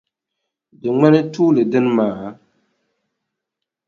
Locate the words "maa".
1.97-2.25